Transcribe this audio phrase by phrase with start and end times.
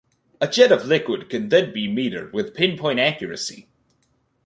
[0.41, 3.67] A jet of liquid can then be metered with pinpoint accuracy.